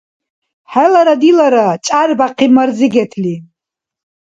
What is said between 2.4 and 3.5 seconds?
Марзигетли.